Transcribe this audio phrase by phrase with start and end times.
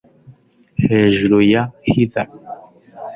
[0.85, 2.27] Hejuru ya heather